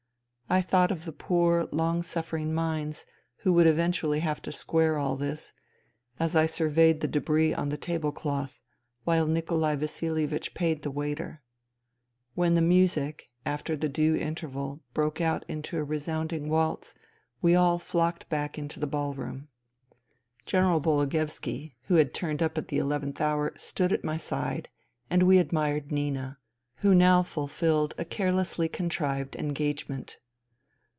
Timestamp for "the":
1.05-1.13, 6.99-7.07, 7.69-7.77, 10.81-10.91, 12.55-12.61, 13.77-13.87, 18.77-18.85, 22.67-22.77